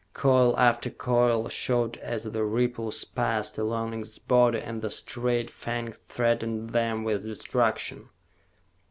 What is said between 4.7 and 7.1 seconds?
the straight fang threatened them